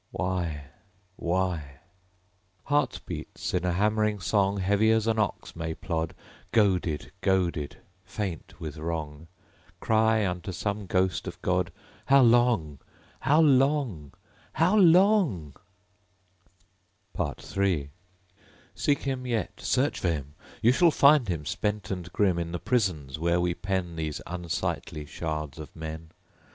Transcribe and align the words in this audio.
Why?... 0.11 0.63
Why? 1.15 1.75
Heart 2.63 3.01
beats, 3.05 3.53
in 3.53 3.63
a 3.63 3.73
hammering 3.73 4.19
song, 4.19 4.57
Heavy 4.57 4.89
as 4.89 5.05
an 5.05 5.19
ox 5.19 5.55
may 5.55 5.75
plod, 5.75 6.15
Goaded 6.51 7.11
goaded 7.21 7.77
faint 8.03 8.59
with 8.59 8.77
wrong, 8.77 9.27
Cry 9.79 10.25
unto 10.25 10.51
some 10.53 10.87
ghost 10.87 11.27
of 11.27 11.39
God... 11.43 11.71
How 12.07 12.23
long?... 12.23 12.79
How 13.19 13.41
long?.......... 13.41 14.13
How 14.53 14.75
long? 14.75 15.55
III 17.19 17.91
Seek 18.73 19.01
him 19.03 19.27
yet. 19.27 19.59
Search 19.61 19.99
for 19.99 20.09
him! 20.09 20.33
You 20.63 20.71
shall 20.71 20.89
find 20.89 21.27
him, 21.27 21.45
spent 21.45 21.91
and 21.91 22.11
grim; 22.11 22.39
In 22.39 22.53
the 22.53 22.57
prisons, 22.57 23.19
where 23.19 23.39
we 23.39 23.53
pen 23.53 23.97
These 23.97 24.19
unsightly 24.25 25.05
shards 25.05 25.59
of 25.59 25.75
men. 25.75 26.09